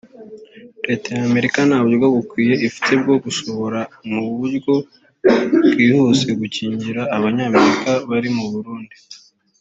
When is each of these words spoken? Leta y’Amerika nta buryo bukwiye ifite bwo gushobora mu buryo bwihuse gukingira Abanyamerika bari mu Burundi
Leta 0.87 1.09
y’Amerika 1.19 1.59
nta 1.67 1.77
buryo 1.83 2.07
bukwiye 2.15 2.55
ifite 2.67 2.91
bwo 3.01 3.15
gushobora 3.23 3.79
mu 4.09 4.19
buryo 4.37 4.73
bwihuse 5.69 6.27
gukingira 6.39 7.01
Abanyamerika 7.15 7.89
bari 8.09 8.29
mu 8.35 8.45
Burundi 8.53 8.95